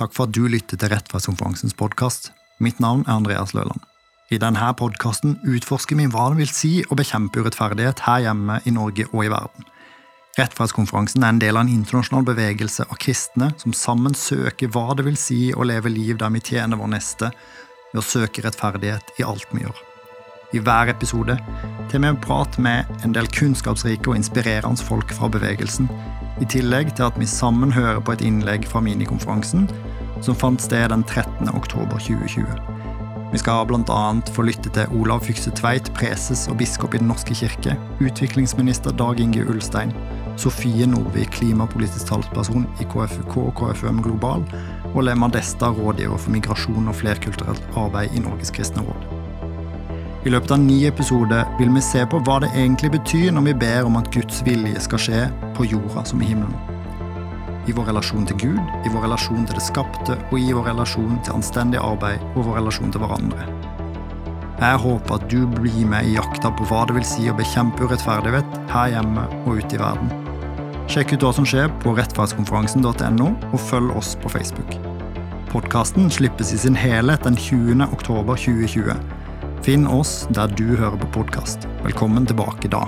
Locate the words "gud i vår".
58.40-59.04